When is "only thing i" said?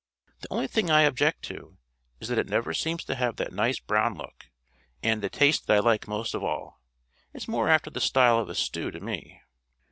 0.51-1.03